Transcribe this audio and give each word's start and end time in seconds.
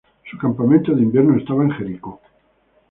Su 0.31 0.35
campamento 0.35 0.95
de 0.95 1.03
invierno 1.03 1.37
estaba 1.37 1.61
en 1.61 1.69
Jericó. 1.69 2.19